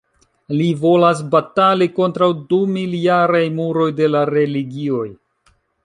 Li 0.61 0.69
volas 0.85 1.21
batali 1.35 1.89
kontraŭ 1.99 2.31
dumiljaraj 2.55 3.45
muroj 3.61 3.89
de 4.01 4.13
la 4.15 4.27
religioj. 4.35 5.07